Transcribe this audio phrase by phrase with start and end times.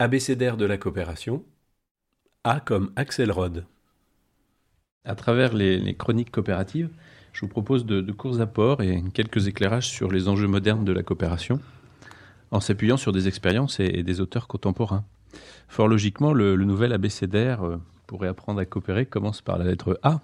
[0.00, 1.44] Abécédaire de la coopération.
[2.42, 3.64] A comme Axelrod.
[5.04, 6.88] À travers les, chroniques coopératives,
[7.32, 11.04] je vous propose de, courts apports et quelques éclairages sur les enjeux modernes de la
[11.04, 11.60] coopération,
[12.50, 15.04] en s'appuyant sur des expériences et, des auteurs contemporains.
[15.68, 20.20] Fort logiquement, le, nouvel abécédaire euh, pour réapprendre à coopérer commence par la lettre A.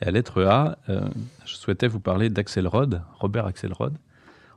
[0.00, 1.08] À la lettre A, euh,
[1.44, 3.94] je souhaitais vous parler d'Axelrod, Robert Axelrod,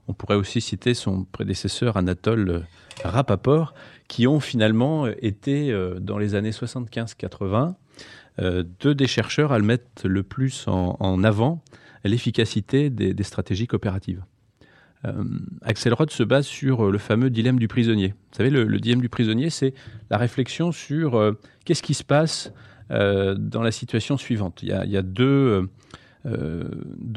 [0.08, 2.66] on pourrait aussi citer son prédécesseur Anatole
[3.04, 3.74] Rapaport,
[4.08, 7.76] qui ont finalement été, euh, dans les années 75-80,
[8.40, 11.64] euh, deux des chercheurs à le mettre le plus en, avant
[12.04, 14.24] l'efficacité des, stratégies coopératives.
[15.06, 15.24] Euh,
[15.62, 18.10] Axel Roth se base sur le fameux dilemme du prisonnier.
[18.10, 19.74] Vous savez, le, dilemme du prisonnier, c'est
[20.10, 21.36] la réflexion sur
[21.66, 22.52] qu'est-ce qui se passe
[22.90, 24.62] dans la situation suivante.
[24.64, 25.70] Il y a, euh, deux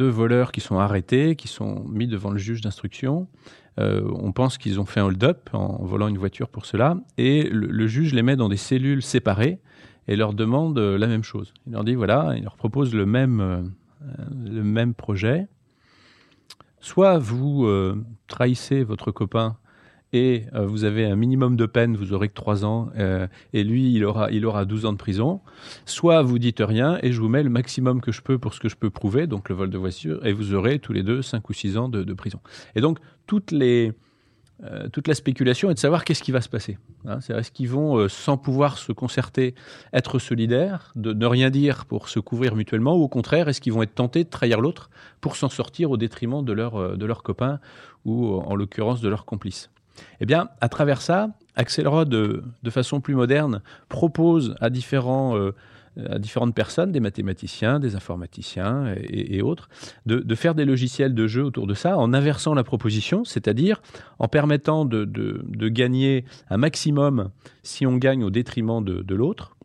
[0.05, 3.29] voleurs qui sont arrêtés, qui sont mis devant le juge d'instruction.
[3.81, 7.49] Euh, on pense qu'ils ont fait un hold-up en volant une voiture pour cela, et
[7.51, 9.59] le, juge les met dans des cellules séparées
[10.07, 11.53] et leur demande euh, la même chose.
[11.67, 15.49] Il leur dit voilà, il leur propose le le même projet.
[16.81, 17.67] Soit vous
[18.27, 19.57] trahissez votre copain
[20.15, 23.65] et euh, vous avez un minimum de peine, vous aurez que 3 ans, euh, et
[23.65, 25.41] lui, il aura, il aura 12 ans de prison.
[25.87, 28.61] Soit vous dites rien et je vous mets le maximum que je peux pour ce
[28.61, 31.21] que je peux prouver, donc le vol de voiture, et vous aurez tous les deux
[31.21, 32.39] 5 ou 6 ans de, prison.
[32.77, 33.01] Et donc,
[34.63, 36.79] euh, toute la spéculation est de savoir qu'est-ce qui va se passer.
[37.07, 37.19] Hein.
[37.21, 39.57] c'est est-ce qu'ils vont, sans pouvoir se concerter,
[39.93, 43.73] être solidaires, de ne rien dire pour se couvrir mutuellement, ou au contraire, est-ce qu'ils
[43.73, 47.25] vont être tentés de trahir l'autre pour s'en sortir au détriment de leur, de leur
[47.25, 47.59] copain
[48.05, 49.71] ou en l'occurrence de leur complice?
[50.21, 55.53] Eh bien, à travers ça, Axelrod, de, de façon plus moderne, propose à, différents, euh,
[56.09, 59.69] à différentes personnes, des mathématiciens, des informaticiens et, autres,
[60.07, 63.81] de, faire des logiciels de jeu autour de ça en inversant la proposition, c'est-à-dire
[64.19, 65.09] en permettant de,
[65.69, 67.31] gagner un maximum
[67.63, 69.57] si on gagne au détriment de, l'autre,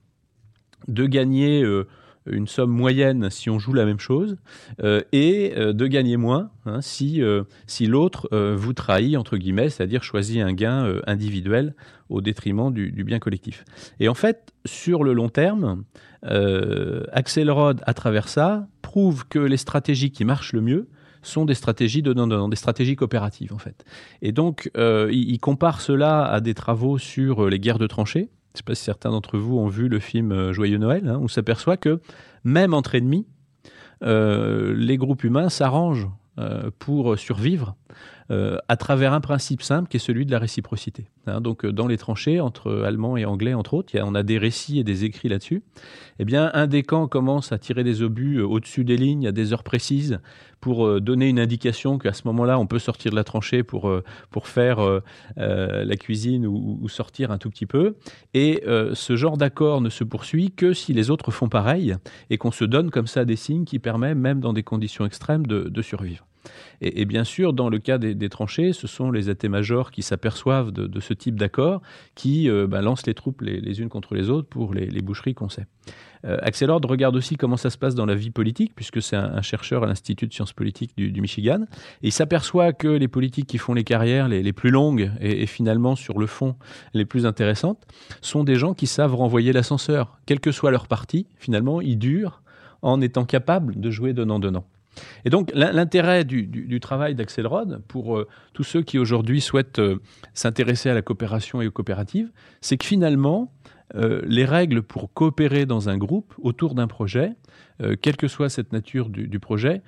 [0.88, 1.63] de gagner...
[1.63, 1.88] Euh,
[2.25, 4.38] une somme moyenne si on joue la même chose,
[4.84, 9.69] euh, et euh, de gagner moins hein, si, euh, si l'autre vous trahit, entre guillemets,
[9.69, 11.75] c'est-à-dire choisit un gain individuel
[12.09, 13.66] au détriment du, bien collectif.
[14.00, 15.84] Et en fait, sur le long terme,
[16.24, 20.90] Axelrod, à travers ça, prouve que les stratégies qui marchent le mieux,
[21.22, 23.84] sont des stratégies de des stratégies coopératives en fait.
[24.22, 28.56] Et donc, il, il, compare cela à des travaux sur les guerres de tranchées, je
[28.56, 31.18] ne sais pas si certains d'entre vous ont vu le film euh, Joyeux Noël, hein,
[31.18, 32.02] où on s'aperçoit que
[32.44, 33.28] même entre ennemis,
[34.04, 37.76] euh, les groupes humains s'arrangent euh, pour survivre
[38.29, 41.06] à travers un principe simple qui est celui de la réciprocité.
[41.25, 41.41] Hein.
[41.41, 44.84] donc dans les tranchées, entre Allemands et Anglais entre autres, on a des récits et
[44.84, 45.63] des écrits là-dessus.
[46.19, 49.53] Eh bien, un des camps commence à tirer des obus au-dessus des lignes à des
[49.53, 50.19] heures précises
[50.59, 53.90] pour euh, donner une indication qu'à ce moment-là, on peut sortir de la tranchée pour,
[53.90, 55.01] euh, pour faire euh,
[55.38, 57.96] la cuisine ou, sortir un tout petit peu.
[58.34, 58.63] Et
[58.94, 61.96] ce genre d'accord ne se poursuit que si les autres font pareil
[62.29, 65.46] et qu'on se donne comme ça des signes qui permettent, même dans des conditions extrêmes,
[65.46, 66.25] de, survivre.
[66.82, 71.00] Et, bien sûr, dans le cas des, tranchées, ce sont les états-majors qui s'aperçoivent de,
[71.00, 71.82] ce type d'accord,
[72.16, 75.66] qui ben, lancent les troupes les, unes contre les autres pour les, boucheries qu'on sait.
[76.26, 79.16] Euh, Axel Ord regarde aussi comment ça se passe dans la vie politique, puisque c'est
[79.16, 81.66] un, chercheur à l'Institut de sciences politiques du, Michigan.
[82.02, 85.96] Et il s'aperçoit que les politiques qui font les carrières les, plus longues et, finalement,
[85.96, 86.56] sur le fond,
[86.94, 87.86] les plus intéressantes,
[88.22, 90.20] sont des gens qui savent renvoyer l'ascenseur.
[90.26, 92.42] Quel que soit leur parti, finalement, ils durent
[92.82, 94.66] en étant capables de jouer donnant-donnant.
[95.25, 99.99] Et donc l'intérêt du, travail d'Axelrod pour euh, tous ceux qui aujourd'hui souhaitent euh,
[100.34, 102.31] s'intéresser à la coopération et aux coopératives,
[102.61, 103.53] c'est que finalement,
[103.96, 107.34] euh, les règles pour coopérer dans un groupe autour d'un projet,
[108.01, 109.81] quelle que soit cette nature du, projet,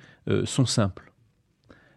[0.44, 1.12] sont simples.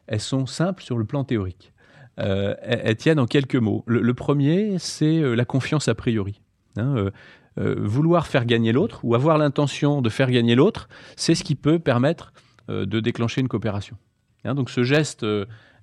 [0.07, 1.71] Elles sont simples sur le plan théorique.
[2.17, 3.85] Elles, tiennent en quelques mots.
[3.87, 6.41] Le, premier, c'est la confiance a priori.
[6.75, 7.11] Hein,
[7.55, 11.79] vouloir faire gagner l'autre ou avoir l'intention de faire gagner l'autre, c'est ce qui peut
[11.79, 12.33] permettre
[12.67, 13.97] de déclencher une coopération.
[14.43, 15.25] Hein, donc ce geste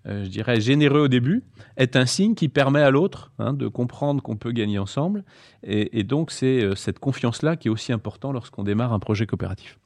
[0.08, 1.44] euh, je dirais, généreux au début,
[1.76, 5.24] est un signe qui permet à l'autre hein, de comprendre qu'on peut gagner ensemble.
[5.62, 9.78] Et, donc, c'est euh, cette confiance-là qui est aussi important lorsqu'on démarre un projet coopératif.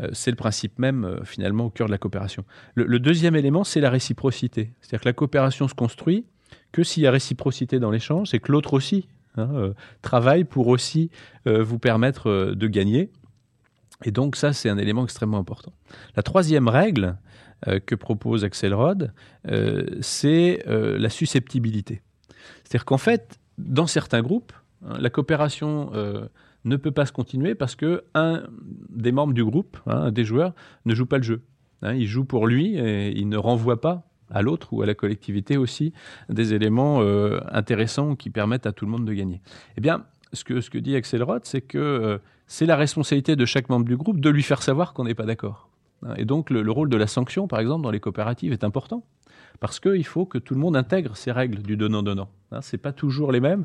[0.00, 2.44] Euh, c'est le principe même, finalement, au cœur de la coopération.
[2.74, 4.72] Le, deuxième élément, c'est la réciprocité.
[4.80, 6.26] C'est-à-dire que la coopération se construit
[6.72, 9.72] que s'il y a réciprocité dans l'échange, c'est que l'autre aussi hein,
[10.02, 11.10] travaille pour aussi
[11.46, 13.10] vous permettre de gagner.
[14.04, 15.72] Et donc ça, c'est un élément extrêmement important.
[16.16, 17.16] La troisième règle
[17.86, 19.12] que propose Axelrod,
[20.02, 22.02] c'est la susceptibilité.
[22.62, 24.52] C'est-à-dire qu'en fait, dans certains groupes,
[24.84, 25.90] hein, la coopération
[26.66, 28.42] ne peut pas se continuer parce que un
[28.90, 30.52] des membres du groupe, hein, des joueurs,
[30.84, 31.42] ne joue pas le jeu.
[31.82, 34.94] Hein, il joue pour lui et il ne renvoie pas à l'autre ou à la
[34.94, 35.92] collectivité aussi
[36.28, 39.40] des éléments euh, intéressants qui permettent à tout le monde de gagner.
[39.76, 43.44] Eh bien, ce que, ce que dit Axelrod, c'est que euh, c'est la responsabilité de
[43.44, 45.68] chaque membre du groupe de lui faire savoir qu'on n'est pas d'accord.
[46.16, 49.04] Et donc le, rôle de la sanction, par exemple, dans les coopératives est important
[49.60, 52.28] parce qu'il faut que tout le monde intègre ces règles du donnant-donnant.
[52.52, 53.64] Hein, Ce n'est pas toujours les mêmes.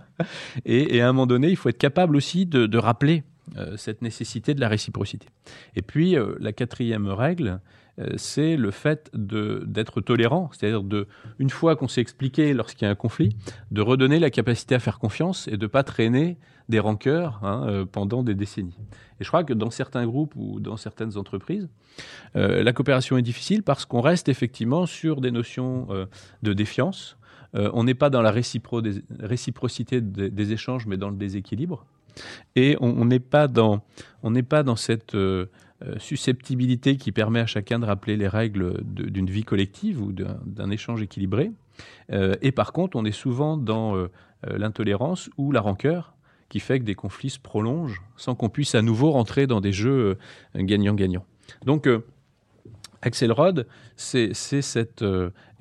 [0.66, 3.24] Et, à un moment donné, il faut être capable aussi de, rappeler
[3.58, 5.28] euh, cette nécessité de la réciprocité.
[5.76, 7.58] Et puis, la quatrième règle, euh,
[8.16, 11.08] c'est le fait d'être tolérant, c'est-à-dire de,
[11.40, 13.36] une fois qu'on s'est expliqué lorsqu'il y a un conflit,
[13.72, 16.38] de redonner la capacité à faire confiance et de ne pas traîner
[16.70, 18.78] des rancœurs hein, euh, pendant des décennies.
[19.20, 21.70] Et je crois que dans certains groupes ou dans certaines entreprises,
[22.36, 25.88] euh, la coopération est difficile parce qu'on reste effectivement sur des notions
[26.42, 27.18] de défiance.
[27.54, 31.86] on n'est pas dans la réciprocité des, échanges, mais dans le déséquilibre.
[32.56, 33.82] Et on n'est pas dans,
[34.76, 35.46] cette euh,
[35.98, 41.02] susceptibilité qui permet à chacun de rappeler les règles d'une vie collective ou d'un échange
[41.02, 41.52] équilibré.
[42.12, 44.08] Euh, et par contre, on est souvent dans euh,
[44.44, 46.14] l'intolérance ou la rancœur
[46.50, 49.72] qui fait que des conflits se prolongent sans qu'on puisse à nouveau rentrer dans des
[49.72, 50.18] jeux
[50.54, 51.26] gagnant-gagnant.
[51.66, 51.88] Donc,
[53.02, 55.04] Axelrod, c'est cet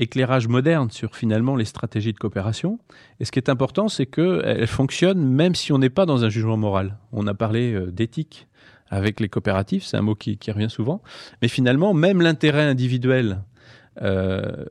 [0.00, 2.80] éclairage moderne sur finalement les stratégies de coopération.
[3.20, 6.28] Et ce qui est important, c'est qu'elle fonctionne même si on n'est pas dans un
[6.28, 6.98] jugement moral.
[7.12, 8.48] On a parlé d'éthique
[8.90, 11.00] avec les coopératives, c'est un mot qui, revient souvent.
[11.42, 13.42] Mais finalement, même l'intérêt individuel,
[14.02, 14.64] euh,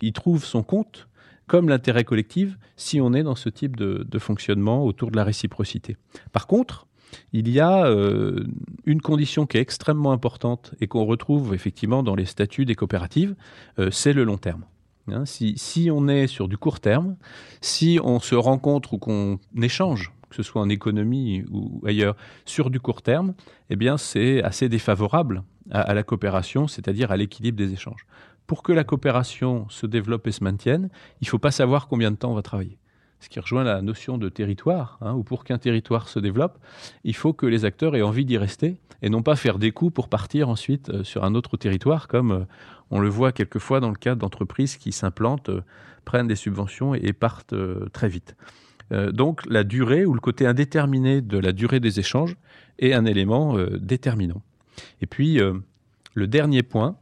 [0.00, 1.08] il trouve son compte
[1.46, 5.96] comme l'intérêt collectif si on est dans ce type de, fonctionnement autour de la réciprocité.
[6.32, 6.86] Par contre,
[7.32, 8.44] il y a euh,
[8.84, 13.36] une condition qui est extrêmement importante et qu'on retrouve effectivement dans les statuts des coopératives,
[13.78, 14.64] euh, c'est le long terme.
[15.08, 17.16] Hein, si, on est sur du court terme,
[17.60, 22.68] si on se rencontre ou qu'on échange que ce soit en économie ou ailleurs, sur
[22.68, 23.34] du court terme,
[23.70, 28.06] eh bien, c'est assez défavorable à, la coopération, c'est-à-dire à, l'équilibre des échanges.
[28.46, 30.90] Pour que la coopération se développe et se maintienne,
[31.20, 32.78] il ne faut pas savoir combien de temps on va travailler.
[33.20, 36.58] Ce qui rejoint la notion de territoire, hein, où pour qu'un territoire se développe,
[37.02, 39.94] il faut que les acteurs aient envie d'y rester et non pas faire des coups
[39.94, 42.44] pour partir ensuite euh, sur un autre territoire, comme euh,
[42.90, 45.62] on le voit quelquefois dans le cas d'entreprises qui s'implantent, euh,
[46.04, 47.54] prennent des subventions et partent
[47.92, 48.36] très vite.
[48.92, 52.36] Euh, donc la durée ou le côté indéterminé de la durée des échanges
[52.78, 54.42] est un élément euh, déterminant.
[55.00, 55.54] Et puis euh,
[56.14, 56.96] le dernier point,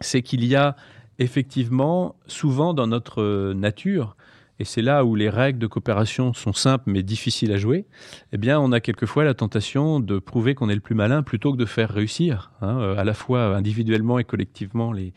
[0.00, 0.76] c'est qu'il y a
[1.18, 4.16] effectivement souvent dans notre nature,
[4.58, 7.86] et c'est là où les règles de coopération sont simples mais difficiles à jouer,
[8.32, 11.52] eh bien on a quelquefois la tentation de prouver qu'on est le plus malin plutôt
[11.52, 15.12] que de faire réussir, hein, à la fois individuellement et collectivement, les,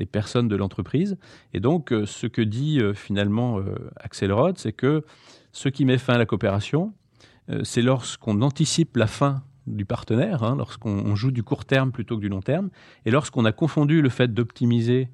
[0.00, 1.16] les personnes de l'entreprise.
[1.54, 5.04] Et donc, euh, ce que dit euh, finalement euh, Axel Roth, c'est que
[5.52, 6.92] ce qui met fin à la coopération,
[7.64, 12.20] c'est lorsqu'on anticipe la fin du partenaire, hein, lorsqu'on joue du court terme plutôt que
[12.20, 12.70] du long terme,
[13.06, 15.08] et lorsqu'on a confondu le fait d'optimiser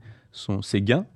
[0.60, 1.06] ses gains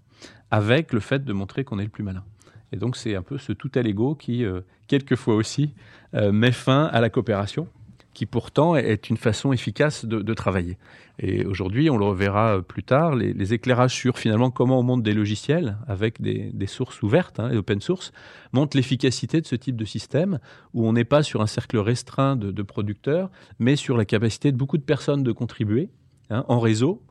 [0.50, 2.24] avec le fait de montrer qu'on est le plus malin.
[2.72, 4.46] Et donc c'est un peu ce tout à l'ego qui,
[4.86, 5.74] quelquefois aussi,
[6.14, 7.68] met fin à la coopération
[8.20, 10.76] qui pourtant est une façon efficace de, travailler.
[11.20, 15.14] Et aujourd'hui, on le reverra plus tard, les, éclairages sur finalement comment on monte des
[15.14, 18.12] logiciels avec des, sources ouvertes, hein, open source,
[18.52, 20.38] montrent l'efficacité de ce type de système
[20.74, 24.58] où on n'est pas sur un cercle restreint de, producteurs, mais sur la capacité de
[24.58, 25.88] beaucoup de personnes de contribuer
[26.28, 27.02] hein, en réseau.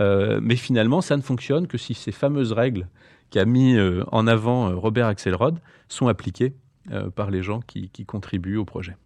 [0.00, 2.88] Euh, mais finalement, ça ne fonctionne que si ces fameuses règles
[3.30, 6.52] qu'a mis euh, en avant euh, Robert Axelrod sont appliquées
[7.14, 8.96] par les gens qui contribuent au projet.